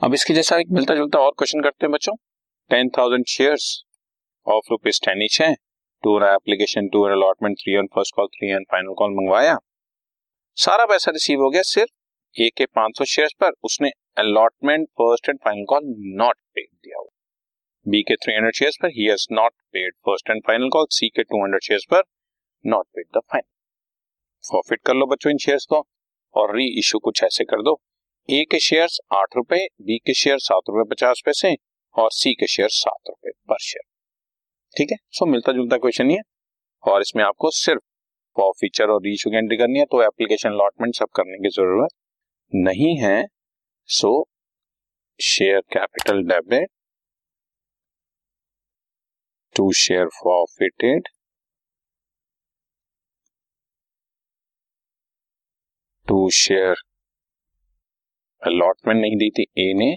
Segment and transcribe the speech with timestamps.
[0.00, 2.14] अब इसके जैसा एक मिलता जुलता और क्वेश्चन करते हैं बच्चों।
[2.70, 3.56] Ten thousand share
[4.46, 5.52] of rupees ten each है।
[6.02, 9.56] Two application two allotment three on first call three on final call मंगवाया।
[10.56, 11.90] सारा पैसा रिसीव हो गया सिर्फ़
[12.36, 16.98] ए के पाँच सौ शेयर पर। उसने allotment first and final call not paid दिया
[16.98, 17.10] हुआ।
[17.86, 21.08] बी के थ्री हंड्रेड शेयर पर ही has not paid first and final call C
[21.08, 22.02] के टू हंड्रेड शेयर पर
[22.64, 23.48] not paid the final
[24.44, 25.86] profit कर लो बच्चों इन शेयर्स को
[26.34, 27.80] और री इशू कुछ ऐसे कर दो।
[28.28, 31.54] ए के शेयर आठ रुपए बी के शेयर सात रुपए पचास पैसे
[31.94, 33.82] और सी के शेयर सात रुपए पर शेयर
[34.74, 34.96] ठीक है?
[35.10, 36.22] सो मिलता जुलता क्वेश्चन ही है।
[36.84, 37.82] और इसमें आपको सिर्फ़
[38.36, 41.90] फॉर फीचर और रीशू की एंट्री करनी है तो एप्लीकेशन अलॉटमेंट सब करने की ज़रूरत
[42.52, 43.24] नहीं है।
[43.88, 44.12] So
[45.20, 46.68] share capital debit
[49.56, 51.08] to share forfeited
[56.08, 56.82] to share
[58.42, 59.94] allotment नहीं दी थी ए ने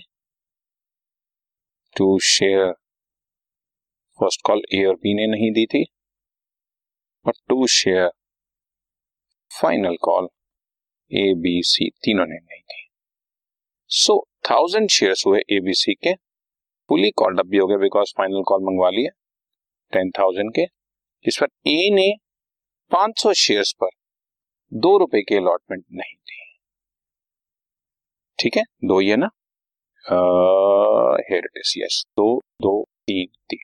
[1.95, 2.71] to share
[4.19, 5.83] first call A और बी ने नहीं दी थी
[7.25, 8.09] और to share
[9.51, 10.27] final call
[11.11, 12.81] A B C तीनों ने नहीं दी।
[13.91, 16.13] सो थाउज़ेंड शेयर्स हुए ए बी सी के।
[16.89, 19.11] फुली कॉल्ड अप भी हो गए बिकॉज़ फाइनल कॉल मंगवा लिया
[19.93, 20.65] टेन थाउज़ेंड के।
[21.25, 22.11] जिस पर ए ने
[22.91, 23.89] पाँच सौ शेयर्स पर
[24.71, 26.42] दो रुपए की अलॉटमेंट नहीं दी।
[28.43, 28.63] ठीक है?
[28.85, 29.27] दो ही है ना
[31.29, 32.25] हेयर इज़ यस दो
[32.61, 32.71] दो
[33.07, 33.59] तीन तीन।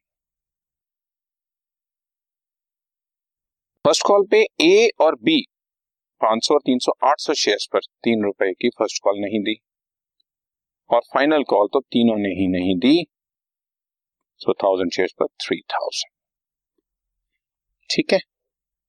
[3.85, 5.41] फ़र्स्ट कॉल पे ए और बी
[6.21, 9.55] 500 और 300 800 शेयर्स पर तीन रुपए की फ़र्स्ट कॉल नहीं दी।
[10.89, 12.95] और फाइनल कॉल तो तीनों ने ही नहीं दी।
[14.41, 16.11] सो थाउज़ेंड शेयर्स पर थ्री थाउज़ेंड
[17.89, 18.19] ठीक है?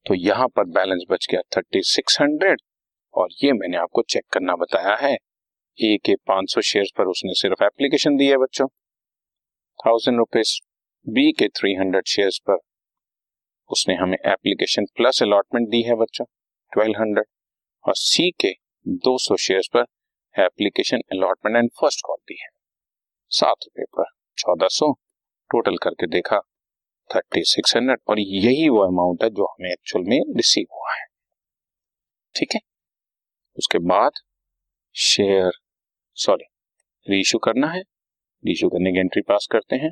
[0.06, 2.60] तो यहाँ पर बैलेंस बच गया थर्टी सिक्स हंड्रेड
[3.14, 5.16] और ये मैंने आपको चेक करना बताया है।
[5.80, 8.66] ए के 500 शेयर पर उसने सिर्फ़ एप्लीकेशन दी है बच्चों।
[9.80, 10.60] थाउज़ेंड रुपीज़
[11.06, 12.58] बी के 300 शेयर पर
[13.70, 16.24] उसने हमें एप्लीकेशन प्लस अलॉटमेंट दी है बच्चों
[16.72, 17.24] 1200
[17.84, 18.52] और सी के
[19.06, 19.84] 200 शेयर पर
[20.40, 22.48] application allotment and first call दी है।
[23.30, 24.04] सात रुपए पर
[24.38, 24.92] चौदह सौ
[25.50, 26.40] टोटल करके देखा
[27.10, 31.06] थर्टी सिक्स हंड्रेड और यही वो अमाउंट है जो हमें एक्चुअल में रिसीव हुआ है।
[32.34, 32.60] ठीक है?
[33.58, 34.12] उसके बाद
[34.94, 35.50] शेयर
[36.20, 36.44] सॉरी
[37.06, 37.80] रीइशू करना है।
[38.44, 39.90] रीइशू करने की एंट्री पास करते हैं।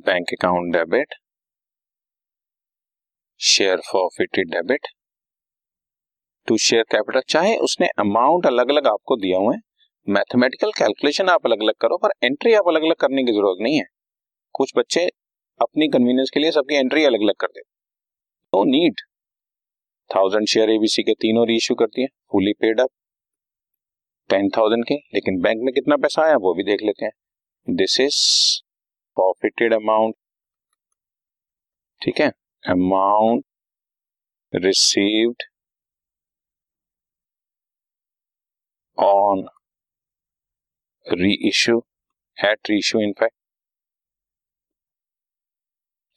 [0.00, 1.14] Bank account debit
[3.40, 4.86] share forfeited debit
[6.48, 9.60] to share capital चाहे, उसने अमाउंट अलग अलग आपको दिया हुआ है।
[10.06, 13.78] मैथमेटिकल कैलकुलेशन आप अलग अलग करो, पर एंट्री आप अलग अलग करने की ज़रूरत नहीं
[13.78, 13.84] है।
[14.54, 15.06] कुछ बच्चे
[15.60, 17.68] अपनी कन्वीनियंस के लिए सबकी एंट्री अलग अलग कर देते
[18.52, 19.00] no need
[20.10, 22.90] thousand share ABC के तीनों रीइश्यू करती है। Fully paid up
[24.30, 27.12] ten thousand के, लेकिन बैंक में कितना पैसा आया वो भी देख लेते हैं।
[27.66, 28.16] दिस इज़
[29.16, 30.14] प्रॉफिटेड अमाउंट
[32.02, 32.28] ठीक है?
[32.64, 33.44] Amount
[34.52, 35.42] received
[38.98, 39.46] on
[41.48, 41.78] reissue
[42.38, 43.34] at reissue in fact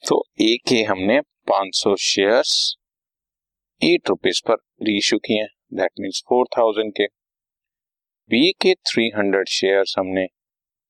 [0.04, 2.54] तो ए के हमने 500 शेयर्स
[3.80, 4.56] एट रुपीज़ पर
[4.98, 5.44] re issue
[5.78, 7.06] that means four thousand के।
[8.32, 10.26] बी के 300 शेयर हमने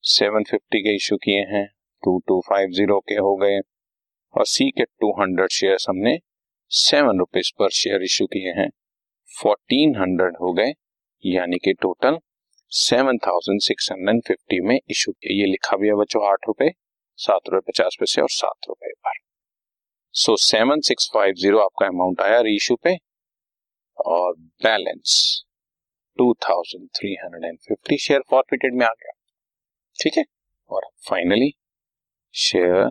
[0.04, 1.64] 750 के इशू किए हैं
[2.02, 3.58] 2250 के हो गए,
[4.34, 6.18] और सी के 200 शेयर हमने
[6.70, 8.68] सेवन रुपीज़ पर शेयर इशू किए हैं
[9.30, 10.72] 1400 हो गए,
[11.24, 12.18] यानी कि टोटल
[12.72, 16.70] 7650 में इशू किए। ये लिखा भी है बच्चों आठ रुपए,
[17.18, 19.18] सात रुपए पचास पैसे और सात रुपए पर।
[20.14, 22.98] So seven six five zero आपका अमाउंट आया रीइशू पे,
[23.98, 25.44] और balance
[26.18, 29.12] two thousand three hundred and fifty share forfeited में आ गया।
[29.96, 30.24] ठीक है?
[30.70, 31.52] और finally
[32.34, 32.88] share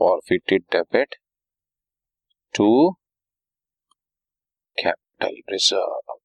[0.00, 1.14] forfeited debit
[2.54, 2.68] to
[4.78, 6.16] capital reserve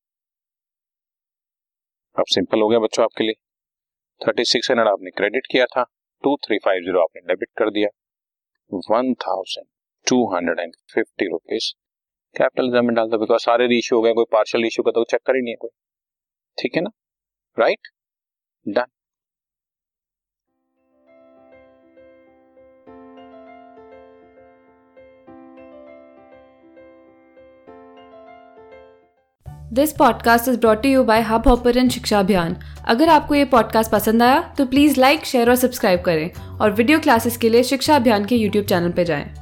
[2.16, 3.34] अब सिंपल हो गया बच्चों आपके लिए।
[4.22, 5.84] थर्टी सिक्स हंड्रेड आपने क्रेडिट किया था।
[6.24, 7.90] टू थ्री फाइव ज़ीरो आपने डेबिट कर दिया।
[8.90, 9.68] One thousand
[10.08, 11.72] two hundred and fifty rupees
[12.36, 15.04] capital reserve में डाल दो बिकॉज़ सारे इशू हो गए, कोई पार्शियल इशू का तो
[15.04, 15.70] चेक कर ही नहीं है कोई।
[16.58, 16.90] ठीक है ना?
[17.58, 17.88] Right
[18.66, 18.86] done
[29.74, 32.56] this podcast is brought you by hub hopper Shiksha Abhiyan
[32.88, 37.00] अगर आपको ये पॉडकास्ट पसंद आया तो प्लीज़ लाइक शेयर और सब्सक्राइब करें। और वीडियो
[37.00, 39.41] क्लासेस के लिए शिक्षा अभियान के यूट्यूब चैनल पर जाएँ।